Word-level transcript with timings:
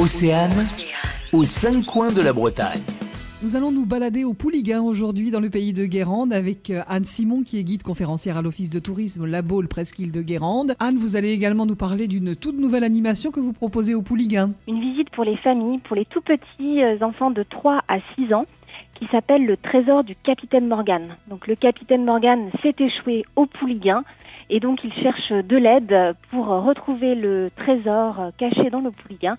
Océane, 0.00 0.62
aux 1.32 1.42
cinq 1.42 1.84
coins 1.84 2.12
de 2.12 2.22
la 2.22 2.32
Bretagne. 2.32 2.82
Nous 3.42 3.56
allons 3.56 3.72
nous 3.72 3.84
balader 3.84 4.22
au 4.22 4.32
Pouliguen 4.32 4.84
aujourd'hui 4.84 5.32
dans 5.32 5.40
le 5.40 5.50
pays 5.50 5.72
de 5.72 5.86
Guérande 5.86 6.32
avec 6.32 6.70
euh, 6.70 6.82
Anne 6.86 7.02
Simon 7.02 7.42
qui 7.42 7.58
est 7.58 7.64
guide 7.64 7.82
conférencière 7.82 8.36
à 8.36 8.42
l'office 8.42 8.70
de 8.70 8.78
tourisme 8.78 9.26
La 9.26 9.42
Baule 9.42 9.66
Presqu'île 9.66 10.12
de 10.12 10.22
Guérande. 10.22 10.76
Anne, 10.78 10.94
vous 10.94 11.16
allez 11.16 11.32
également 11.32 11.66
nous 11.66 11.74
parler 11.74 12.06
d'une 12.06 12.36
toute 12.36 12.56
nouvelle 12.56 12.84
animation 12.84 13.32
que 13.32 13.40
vous 13.40 13.52
proposez 13.52 13.96
au 13.96 14.02
Pouliguen. 14.02 14.52
Une 14.68 14.80
visite 14.80 15.10
pour 15.10 15.24
les 15.24 15.36
familles, 15.38 15.78
pour 15.78 15.96
les 15.96 16.04
tout 16.04 16.20
petits 16.20 16.80
euh, 16.80 16.96
enfants 17.00 17.32
de 17.32 17.42
3 17.42 17.80
à 17.88 17.98
6 18.14 18.32
ans 18.34 18.46
qui 19.00 19.08
s'appelle 19.10 19.46
le 19.46 19.56
trésor 19.56 20.04
du 20.04 20.14
capitaine 20.14 20.68
Morgan. 20.68 21.16
Donc 21.26 21.48
le 21.48 21.56
capitaine 21.56 22.04
Morgan 22.04 22.50
s'est 22.62 22.76
échoué 22.78 23.24
au 23.34 23.46
Pouliguen 23.46 24.04
et 24.48 24.60
donc 24.60 24.78
il 24.84 24.92
cherche 24.92 25.32
de 25.32 25.56
l'aide 25.56 26.14
pour 26.30 26.46
retrouver 26.46 27.16
le 27.16 27.50
trésor 27.56 28.30
caché 28.38 28.70
dans 28.70 28.80
le 28.80 28.92
Pouliguen 28.92 29.32
euh, 29.32 29.36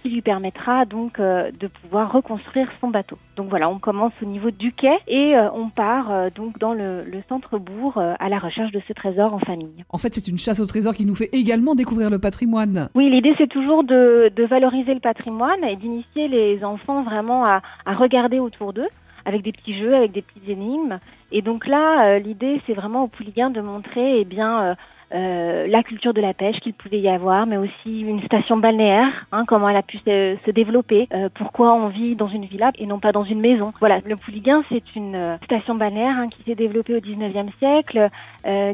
qui 0.00 0.08
lui 0.08 0.22
permettra 0.22 0.84
donc 0.86 1.20
euh, 1.20 1.50
de 1.60 1.66
pouvoir 1.66 2.12
reconstruire 2.12 2.68
son 2.80 2.88
bateau. 2.88 3.18
Donc 3.36 3.48
voilà, 3.48 3.68
on 3.68 3.78
commence 3.78 4.12
au 4.22 4.26
niveau 4.26 4.50
du 4.50 4.72
quai 4.72 4.96
et 5.06 5.36
euh, 5.36 5.50
on 5.52 5.68
part 5.68 6.30
donc 6.34 6.58
dans 6.58 6.72
le, 6.72 7.04
centre-bourg 7.28 7.98
à 7.98 8.28
la 8.28 8.38
recherche 8.38 8.70
de 8.72 8.80
ce 8.86 8.92
trésor 8.92 9.34
en 9.34 9.38
famille. 9.40 9.84
En 9.90 9.98
fait, 9.98 10.14
c'est 10.14 10.28
une 10.28 10.38
chasse 10.38 10.60
au 10.60 10.66
trésor 10.66 10.94
qui 10.94 11.06
nous 11.06 11.14
fait 11.14 11.30
également 11.32 11.74
découvrir 11.74 12.08
le 12.08 12.18
patrimoine. 12.18 12.88
Oui, 12.94 13.10
l'idée 13.10 13.34
c'est 13.36 13.48
toujours 13.48 13.84
de, 13.84 14.30
valoriser 14.48 14.94
le 14.94 15.00
patrimoine 15.00 15.64
et 15.64 15.76
d'initier 15.76 16.28
les 16.28 16.62
enfants 16.64 17.02
vraiment 17.02 17.44
à, 17.44 17.62
regarder 17.86 18.38
autour 18.38 18.72
d'eux 18.72 18.88
avec 19.24 19.42
des 19.42 19.50
petits 19.52 19.76
jeux, 19.76 19.94
avec 19.94 20.12
des 20.12 20.22
petites 20.22 20.48
énigmes. 20.48 21.00
Et 21.32 21.42
donc 21.42 21.66
là, 21.66 22.18
l'idée 22.18 22.60
c'est 22.66 22.74
vraiment 22.74 23.04
au 23.04 23.08
Pouliguen 23.08 23.50
de 23.50 23.60
montrer 23.60 24.20
eh 24.20 24.24
bien 24.24 24.76
euh, 25.14 25.68
la 25.68 25.84
culture 25.84 26.12
de 26.12 26.20
la 26.20 26.34
pêche 26.34 26.58
qu'il 26.60 26.74
pouvait 26.74 26.98
y 26.98 27.08
avoir, 27.08 27.46
mais 27.46 27.56
aussi 27.56 28.00
une 28.00 28.20
station 28.22 28.56
balnéaire, 28.56 29.26
hein, 29.30 29.44
comment 29.46 29.68
elle 29.68 29.76
a 29.76 29.82
pu 29.82 29.98
se, 29.98 30.50
développer, 30.50 31.08
euh, 31.12 31.28
pourquoi 31.32 31.74
on 31.74 31.88
vit 31.88 32.16
dans 32.16 32.26
une 32.26 32.44
villa 32.44 32.72
et 32.76 32.86
non 32.86 32.98
pas 32.98 33.12
dans 33.12 33.22
une 33.22 33.40
maison. 33.40 33.72
Voilà, 33.78 34.00
le 34.04 34.16
Pouliguen, 34.16 34.64
c'est 34.68 34.96
une 34.96 35.14
euh, 35.14 35.36
station 35.44 35.76
balnéaire 35.76 36.16
hein, 36.18 36.28
qui 36.28 36.42
s'est 36.42 36.56
développée 36.56 36.96
au 36.96 37.00
19e 37.00 37.50
siècle, 37.58 38.08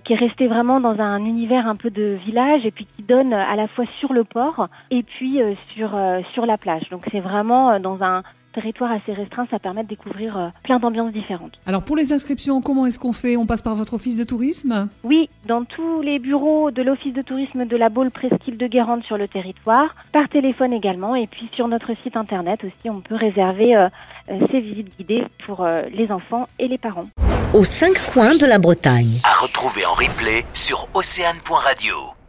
qui 0.04 0.12
est 0.12 0.16
restée 0.16 0.48
vraiment 0.48 0.80
dans 0.80 1.00
un 1.00 1.24
univers 1.24 1.66
un 1.66 1.76
peu 1.76 1.88
de 1.88 2.18
village 2.26 2.66
et 2.66 2.70
puis 2.70 2.86
qui 2.94 3.02
donne 3.02 3.32
à 3.32 3.56
la 3.56 3.68
fois 3.68 3.86
sur 4.00 4.12
le 4.12 4.22
port 4.22 4.68
et 4.90 5.02
puis 5.02 5.40
sur, 5.74 5.98
sur 6.34 6.44
la 6.44 6.58
plage. 6.58 6.82
Donc 6.90 7.04
c'est 7.10 7.20
vraiment 7.20 7.80
dans 7.80 8.02
un 8.02 8.22
territoire 8.52 8.92
assez 8.92 9.12
restreint, 9.12 9.46
ça 9.50 9.58
permet 9.58 9.82
de 9.82 9.88
découvrir 9.88 10.36
euh, 10.36 10.48
plein 10.62 10.78
d'ambiances 10.78 11.12
différentes. 11.12 11.52
Alors 11.66 11.82
pour 11.82 11.96
les 11.96 12.12
inscriptions, 12.12 12.60
comment 12.60 12.86
est-ce 12.86 12.98
qu'on 12.98 13.12
fait? 13.12 13.36
On 13.36 13.46
passe 13.46 13.62
par 13.62 13.74
votre 13.74 13.94
office 13.94 14.16
de 14.16 14.24
tourisme? 14.24 14.88
Oui, 15.02 15.28
dans 15.46 15.64
tous 15.64 16.02
les 16.02 16.18
bureaux 16.18 16.70
de 16.70 16.82
l'office 16.82 17.14
de 17.14 17.22
tourisme 17.22 17.64
de 17.64 17.76
la 17.76 17.88
Baule 17.88 18.10
Presqu'île 18.10 18.56
de 18.56 18.66
Guérande 18.66 19.02
sur 19.04 19.18
le 19.18 19.28
territoire, 19.28 19.94
par 20.12 20.28
téléphone 20.28 20.72
également, 20.72 21.14
et 21.14 21.26
puis 21.26 21.48
sur 21.54 21.68
notre 21.68 21.90
site 22.02 22.16
internet 22.16 22.60
aussi, 22.64 22.90
on 22.90 23.00
peut 23.00 23.16
réserver 23.16 23.74
euh, 23.76 23.88
euh, 24.30 24.38
ces 24.50 24.60
visites 24.60 24.96
guidées 24.96 25.24
pour 25.46 25.66
les 25.92 26.10
enfants 26.10 26.48
et 26.58 26.68
les 26.68 26.78
parents. 26.78 27.06
Aux 27.54 27.64
cinq 27.64 27.94
coins 28.12 28.34
de 28.34 28.46
la 28.46 28.58
Bretagne. 28.58 29.20
À 29.24 29.42
retrouver 29.42 29.84
en 29.84 29.94
replay 29.94 30.44
sur 30.54 30.86
océane.radio. 30.94 32.21